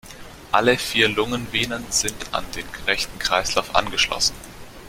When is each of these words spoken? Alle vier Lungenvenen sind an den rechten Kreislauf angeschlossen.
Alle 0.51 0.79
vier 0.79 1.09
Lungenvenen 1.09 1.85
sind 1.91 2.15
an 2.33 2.43
den 2.55 2.65
rechten 2.87 3.19
Kreislauf 3.19 3.75
angeschlossen. 3.75 4.33